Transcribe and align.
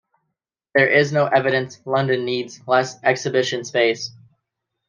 There 0.73 0.87
is 0.87 1.11
no 1.11 1.27
evidence 1.27 1.79
London 1.85 2.25
needs 2.25 2.59
less 2.65 2.95
exhibition 3.03 3.63
space. 3.63 4.09